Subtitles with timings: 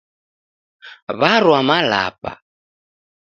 [1.19, 2.31] Warwa Malapa.